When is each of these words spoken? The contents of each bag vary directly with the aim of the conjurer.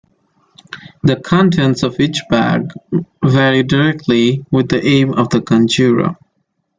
The 1.03 1.15
contents 1.17 1.83
of 1.83 1.99
each 1.99 2.21
bag 2.27 2.71
vary 3.23 3.61
directly 3.61 4.43
with 4.49 4.67
the 4.69 4.83
aim 4.83 5.13
of 5.13 5.29
the 5.29 5.41
conjurer. 5.41 6.17